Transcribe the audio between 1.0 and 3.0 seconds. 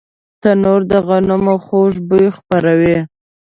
غنمو خوږ بوی خپروي